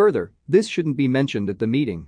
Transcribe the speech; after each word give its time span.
Further, 0.00 0.32
this 0.48 0.66
shouldn't 0.66 0.96
be 0.96 1.08
mentioned 1.08 1.50
at 1.50 1.58
the 1.58 1.66
meeting. 1.66 2.06